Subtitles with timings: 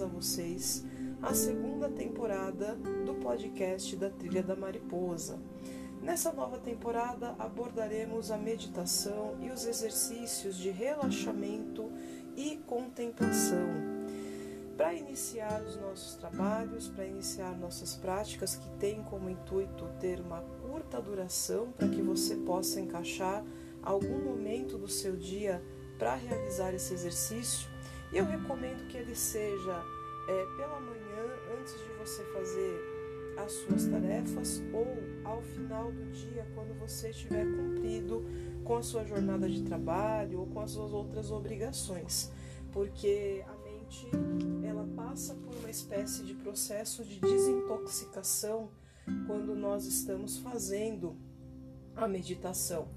[0.00, 0.84] a vocês
[1.22, 5.38] à segunda temporada do podcast da Trilha da Mariposa.
[6.02, 11.90] Nessa nova temporada abordaremos a meditação e os exercícios de relaxamento
[12.36, 13.66] e contemplação.
[14.76, 20.42] Para iniciar os nossos trabalhos, para iniciar nossas práticas que têm como intuito ter uma
[20.62, 23.42] curta duração para que você possa encaixar
[23.82, 25.62] algum momento do seu dia
[25.98, 27.75] para realizar esse exercício,
[28.12, 29.82] eu recomendo que ele seja
[30.28, 31.24] é, pela manhã,
[31.58, 32.96] antes de você fazer
[33.36, 34.86] as suas tarefas, ou
[35.24, 38.24] ao final do dia, quando você estiver cumprido
[38.64, 42.32] com a sua jornada de trabalho ou com as suas outras obrigações,
[42.72, 44.08] porque a mente
[44.66, 48.70] ela passa por uma espécie de processo de desintoxicação
[49.26, 51.16] quando nós estamos fazendo
[51.94, 52.88] a meditação.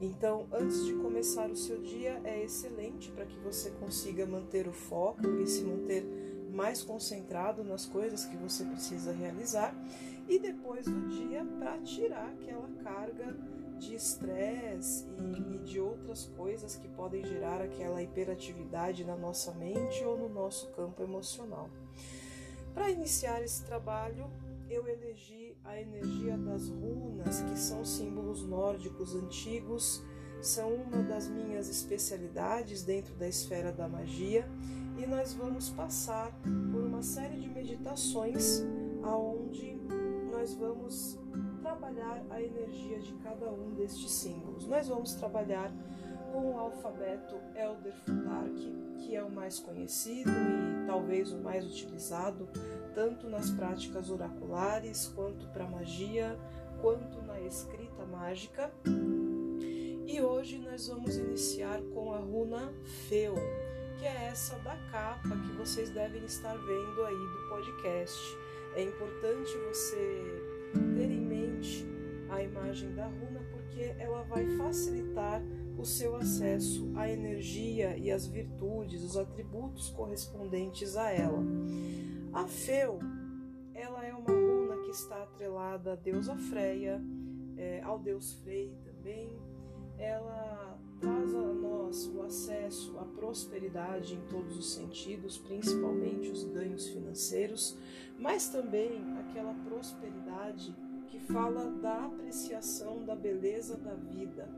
[0.00, 4.72] Então, antes de começar o seu dia, é excelente para que você consiga manter o
[4.72, 6.04] foco e se manter
[6.52, 9.74] mais concentrado nas coisas que você precisa realizar.
[10.28, 13.36] E depois do dia, para tirar aquela carga
[13.78, 20.18] de estresse e, de outras coisas que podem gerar aquela hiperatividade na nossa mente ou
[20.18, 21.70] no nosso campo emocional.
[22.74, 24.30] Para iniciar esse trabalho,
[24.70, 30.02] eu elegi a energia das runas, que são símbolos nórdicos antigos,
[30.40, 34.48] são uma das minhas especialidades dentro da esfera da magia,
[34.96, 36.32] e nós vamos passar
[36.72, 38.62] por uma série de meditações
[39.02, 39.78] aonde
[40.30, 41.18] nós vamos
[41.62, 44.66] trabalhar a energia de cada um destes símbolos.
[44.66, 45.72] Nós vamos trabalhar
[46.38, 48.54] com o alfabeto Elder Futark,
[48.98, 52.48] que é o mais conhecido e talvez o mais utilizado
[52.94, 56.38] tanto nas práticas oraculares, quanto para magia,
[56.80, 58.70] quanto na escrita mágica.
[60.06, 62.72] E hoje nós vamos iniciar com a runa
[63.08, 63.34] Feu,
[63.98, 68.38] que é essa da capa que vocês devem estar vendo aí do podcast.
[68.76, 70.22] É importante você
[70.96, 71.84] ter em mente
[72.30, 75.42] a imagem da runa porque ela vai facilitar
[75.78, 81.38] o seu acesso à energia e às virtudes, os atributos correspondentes a ela.
[82.32, 82.98] A Feu,
[83.72, 87.00] ela é uma runa que está atrelada à deusa Freia,
[87.56, 89.38] é, ao deus Frei também.
[89.96, 96.88] Ela traz a nós o acesso à prosperidade em todos os sentidos, principalmente os ganhos
[96.88, 97.76] financeiros,
[98.18, 100.74] mas também aquela prosperidade
[101.10, 104.48] que fala da apreciação da beleza da vida.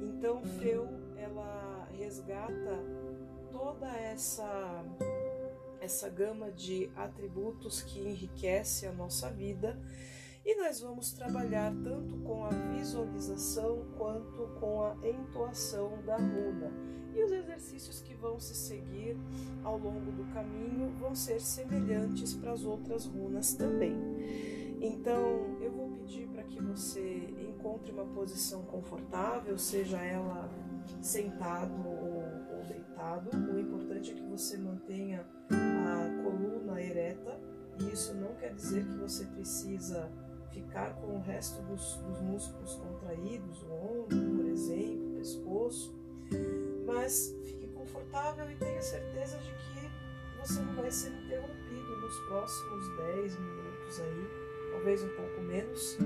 [0.00, 2.78] Então, Feu, ela resgata
[3.50, 4.84] toda essa
[5.80, 9.78] essa gama de atributos que enriquece a nossa vida
[10.44, 16.72] e nós vamos trabalhar tanto com a visualização quanto com a entoação da runa.
[17.14, 19.16] E os exercícios que vão se seguir
[19.64, 23.96] ao longo do caminho vão ser semelhantes para as outras runas também.
[24.80, 25.79] Então, eu vou
[26.10, 27.00] pedir para que você
[27.38, 30.50] encontre uma posição confortável, seja ela
[31.00, 33.30] sentado ou, ou deitado.
[33.52, 37.38] O importante é que você mantenha a coluna ereta,
[37.78, 40.10] e isso não quer dizer que você precisa
[40.50, 45.94] ficar com o resto dos, dos músculos contraídos, o ombro, por exemplo, o pescoço,
[46.86, 52.96] mas fique confortável e tenha certeza de que você não vai ser interrompido nos próximos
[52.96, 54.49] 10 minutos aí,
[54.80, 55.98] talvez um pouco menos,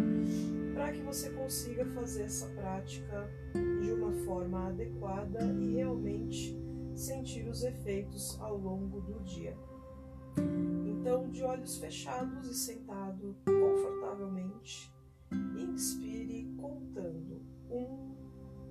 [0.74, 3.30] para que você consiga fazer essa prática
[3.80, 6.58] de uma forma adequada e realmente
[6.92, 9.56] sentir os efeitos ao longo do dia.
[10.84, 14.92] Então, de olhos fechados e sentado confortavelmente,
[15.56, 18.16] inspire contando um,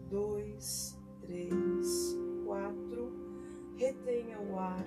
[0.09, 3.13] dois, três, quatro.
[3.77, 4.85] Retenha o ar.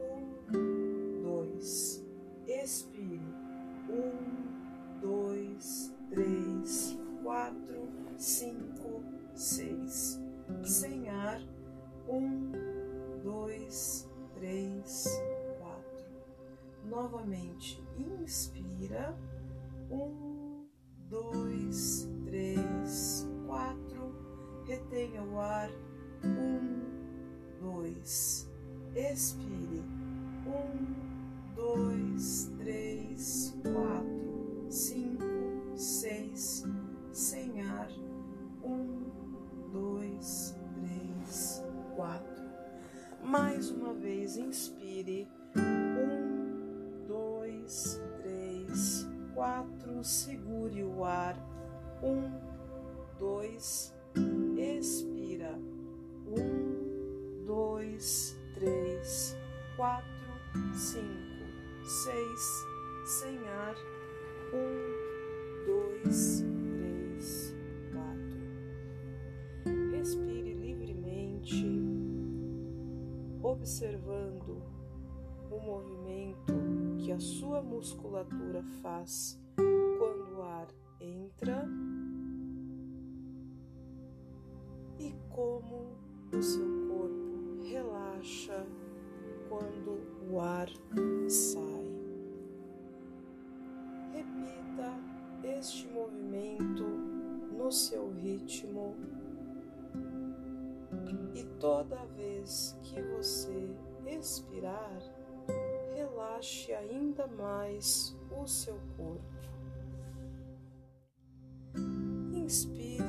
[0.00, 2.04] Um, dois.
[2.48, 3.11] Expire.
[8.22, 9.02] Cinco,
[9.34, 10.20] seis.
[10.62, 11.40] Sem ar.
[12.08, 12.52] Um,
[13.22, 15.06] dois, três,
[15.58, 16.06] quatro.
[16.84, 19.16] Novamente, inspira.
[19.90, 20.66] Um,
[21.08, 24.14] dois, três, quatro.
[24.66, 25.70] Retenha o ar.
[26.24, 26.80] Um,
[27.60, 28.48] dois.
[28.94, 29.91] Expire.
[59.76, 60.12] Quatro.
[60.74, 61.46] cinco,
[61.82, 62.66] seis,
[63.06, 63.74] sem ar,
[64.52, 66.44] um, dois,
[66.76, 67.56] três,
[67.92, 68.38] quatro.
[69.92, 71.80] Respire livremente,
[73.42, 74.62] observando
[75.50, 76.52] o movimento
[76.98, 80.68] que a sua musculatura faz quando o ar
[81.00, 81.66] entra
[84.98, 85.96] e como
[86.32, 86.71] o seu
[90.30, 90.68] o ar
[91.28, 91.92] sai.
[94.12, 94.92] Repita
[95.44, 96.84] este movimento
[97.56, 98.96] no seu ritmo
[101.34, 103.70] e toda vez que você
[104.06, 104.98] expirar,
[105.94, 109.22] relaxe ainda mais o seu corpo.
[112.34, 113.02] Inspire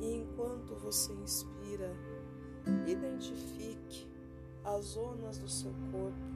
[0.00, 1.96] e enquanto você inspira,
[2.86, 4.11] identifique
[4.64, 6.32] as zonas do seu corpo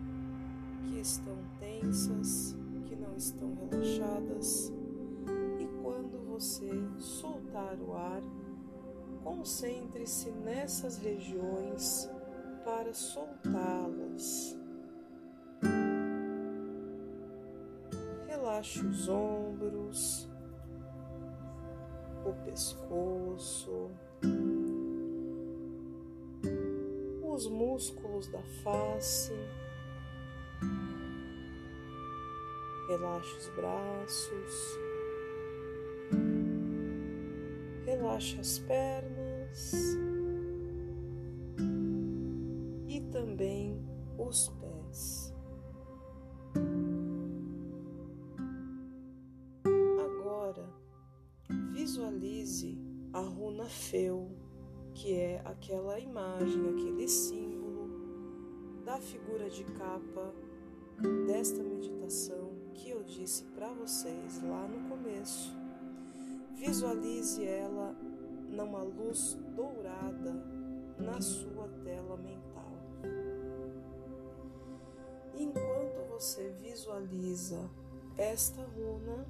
[0.82, 4.72] que estão tensas, que não estão relaxadas,
[5.58, 8.22] e quando você soltar o ar,
[9.22, 12.08] concentre-se nessas regiões
[12.64, 14.56] para soltá-las.
[18.26, 20.28] Relaxe os ombros,
[22.24, 23.90] o pescoço,
[27.36, 29.34] os músculos da face.
[32.88, 34.78] Relaxe os braços.
[37.84, 39.74] Relaxe as pernas
[42.88, 43.84] e também
[44.16, 45.34] os pés.
[50.00, 50.66] Agora
[51.74, 52.80] visualize
[53.12, 54.45] a runa Feu
[54.96, 57.90] que é aquela imagem, aquele símbolo
[58.82, 60.34] da figura de capa
[61.26, 65.54] desta meditação que eu disse para vocês lá no começo.
[66.54, 67.94] Visualize ela
[68.48, 70.32] numa luz dourada
[70.98, 72.72] na sua tela mental.
[75.34, 77.70] Enquanto você visualiza
[78.16, 79.26] esta runa,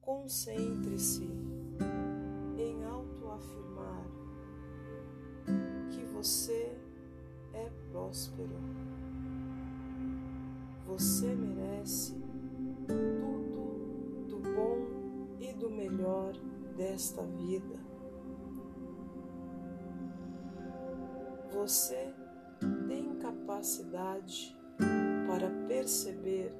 [0.00, 1.49] concentre-se
[6.20, 6.76] Você
[7.54, 8.54] é próspero.
[10.86, 12.22] Você merece
[12.86, 16.34] tudo do bom e do melhor
[16.76, 17.74] desta vida.
[21.54, 22.12] Você
[22.86, 24.54] tem capacidade
[25.26, 26.54] para perceber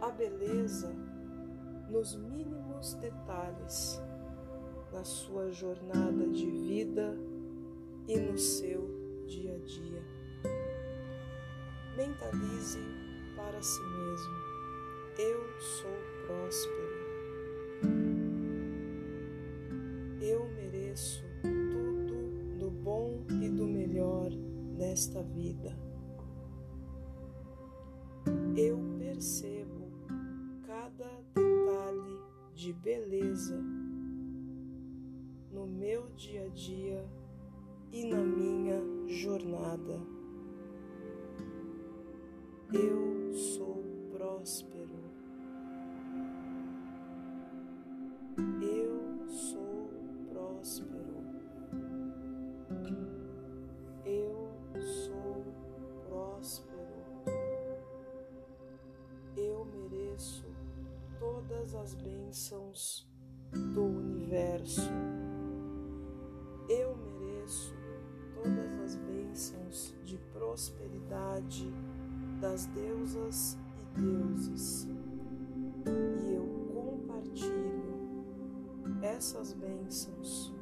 [0.00, 0.92] a beleza
[1.88, 4.02] nos mínimos detalhes
[4.94, 7.18] na sua jornada de vida
[8.06, 8.88] e no seu
[9.26, 10.02] dia a dia.
[11.96, 12.78] Mentalize
[13.34, 14.34] para si mesmo:
[15.18, 15.90] eu sou
[16.24, 16.94] próspero.
[20.20, 24.30] Eu mereço tudo do bom e do melhor
[24.78, 25.76] nesta vida.
[28.56, 29.90] Eu percebo
[30.64, 32.20] cada detalhe
[32.54, 33.73] de beleza
[35.84, 37.06] meu dia a dia
[37.92, 40.00] e na minha jornada.
[42.72, 44.98] Eu sou próspero.
[48.62, 49.90] Eu sou
[50.30, 51.22] próspero.
[54.06, 54.50] Eu
[54.80, 55.44] sou
[56.08, 57.04] próspero.
[59.36, 60.46] Eu mereço
[61.20, 63.06] todas as bênçãos
[63.74, 64.90] do universo.
[70.54, 71.68] Prosperidade
[72.40, 74.88] das deusas e deuses.
[75.84, 77.98] E eu compartilho
[79.02, 80.54] essas bênçãos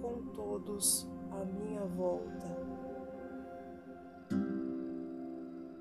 [0.00, 2.46] com todos à minha volta.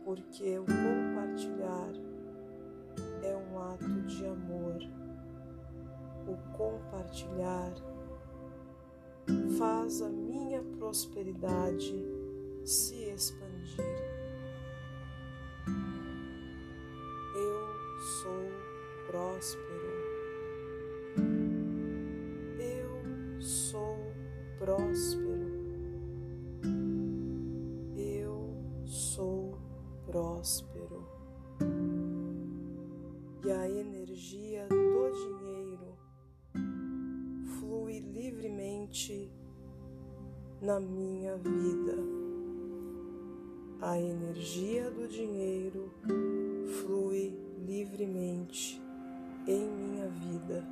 [0.03, 1.93] Porque o compartilhar
[3.21, 4.79] é um ato de amor.
[6.27, 7.75] O compartilhar
[9.55, 11.93] faz a minha prosperidade
[12.65, 13.79] se expandir.
[17.33, 18.51] Eu sou
[19.07, 19.93] próspero.
[22.59, 23.97] Eu sou
[24.59, 25.45] próspero.
[27.95, 28.53] Eu
[28.85, 29.57] sou
[30.05, 31.07] próspero.
[33.45, 35.97] E a energia do dinheiro
[37.59, 39.31] flui livremente
[40.61, 42.24] na minha vida.
[43.85, 45.91] A energia do dinheiro
[46.81, 47.37] flui
[47.67, 48.81] livremente
[49.45, 50.67] em minha vida.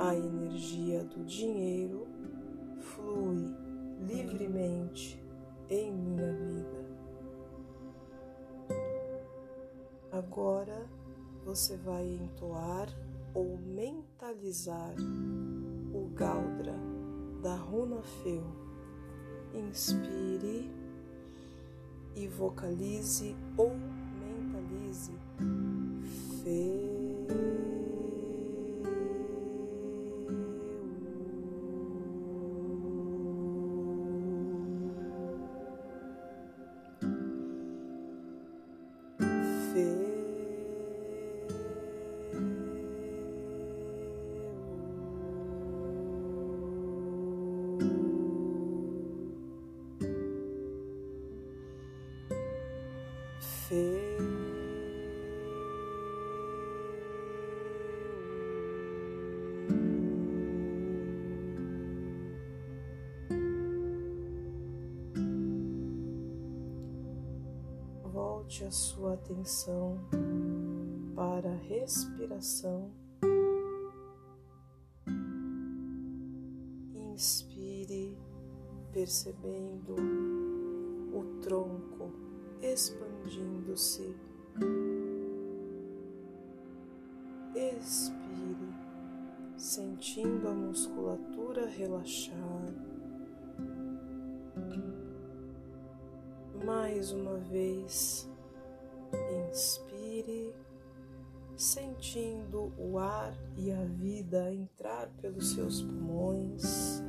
[0.00, 2.04] A energia do dinheiro
[2.80, 3.46] flui
[4.00, 5.24] livremente
[5.70, 6.84] em minha vida.
[10.10, 10.90] Agora
[11.44, 12.88] você vai entoar
[13.32, 14.96] ou mentalizar
[15.94, 16.74] o Galdra
[17.40, 18.42] da Runa Feu.
[19.54, 20.83] Inspire
[22.16, 23.72] e vocalize ou
[24.20, 25.12] mentalize
[26.42, 26.83] Feu.
[68.44, 69.98] Volte a sua atenção
[71.16, 72.90] para a respiração.
[76.94, 78.18] Inspire,
[78.92, 79.94] percebendo
[81.14, 82.12] o tronco
[82.60, 84.14] expandindo-se.
[87.54, 88.74] Expire,
[89.56, 92.74] sentindo a musculatura relaxar.
[96.62, 98.28] Mais uma vez,
[99.54, 100.52] inspire,
[101.56, 107.00] sentindo o ar e a vida entrar pelos seus pulmões.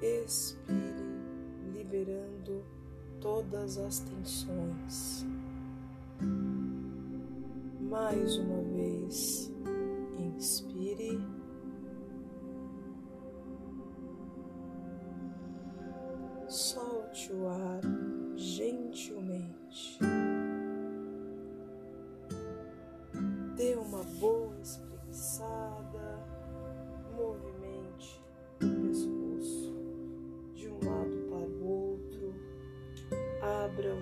[0.00, 1.04] Expire,
[1.74, 2.64] liberando
[3.20, 5.26] todas as tensões.
[7.78, 9.52] Mais uma vez,
[10.18, 11.20] inspire.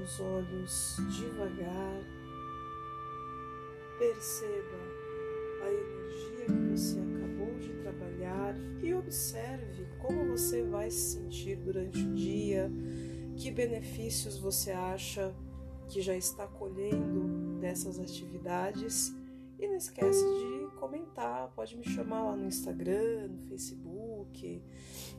[0.03, 2.01] Os olhos devagar,
[3.99, 4.79] perceba
[5.63, 11.99] a energia que você acabou de trabalhar e observe como você vai se sentir durante
[11.99, 12.71] o dia,
[13.37, 15.35] que benefícios você acha
[15.89, 19.15] que já está colhendo dessas atividades.
[19.59, 23.90] E não esquece de comentar, pode me chamar lá no Instagram, no Facebook,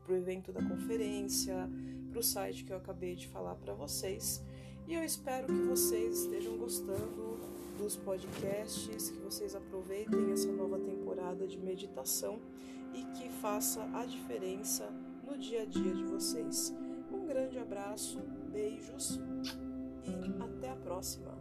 [0.04, 1.70] para o evento da conferência,
[2.10, 4.44] para o site que eu acabei de falar para vocês.
[4.88, 7.38] E eu espero que vocês estejam gostando
[7.78, 12.42] dos podcasts, que vocês aproveitem essa nova temporada de meditação
[12.94, 14.92] e que faça a diferença
[15.24, 16.74] no dia a dia de vocês.
[17.12, 18.20] Um grande abraço,
[18.52, 19.20] beijos
[20.04, 21.39] e até a próxima!